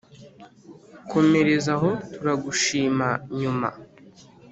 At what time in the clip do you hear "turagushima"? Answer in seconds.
2.13-3.07